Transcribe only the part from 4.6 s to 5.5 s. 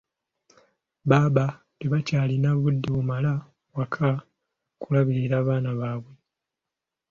kulabirira